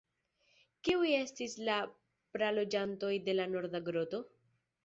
Kiuj 0.87 1.11
estis 1.17 1.53
la 1.69 1.75
praloĝantoj 2.37 3.15
de 3.29 3.37
la 3.39 3.49
norda 3.55 3.87
groto? 3.91 4.25